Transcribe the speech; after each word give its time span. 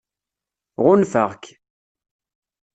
Ɣunfaɣ-k. 0.83 1.43